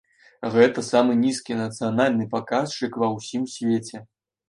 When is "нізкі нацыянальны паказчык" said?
1.25-3.01